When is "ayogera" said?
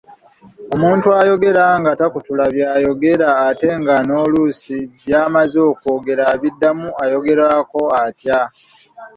1.21-1.65